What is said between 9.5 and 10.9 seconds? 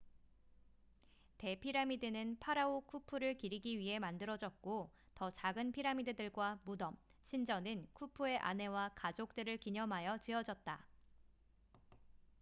기념하여 지어졌다